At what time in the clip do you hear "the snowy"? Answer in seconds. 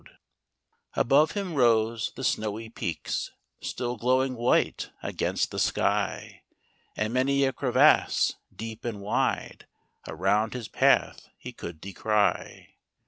2.15-2.69